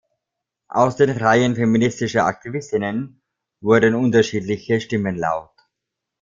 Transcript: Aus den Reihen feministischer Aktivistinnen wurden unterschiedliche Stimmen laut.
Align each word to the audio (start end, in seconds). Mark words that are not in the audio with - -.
Aus 0.69 0.95
den 0.95 1.11
Reihen 1.11 1.53
feministischer 1.55 2.25
Aktivistinnen 2.25 3.21
wurden 3.61 3.93
unterschiedliche 3.93 4.81
Stimmen 4.81 5.15
laut. 5.15 5.53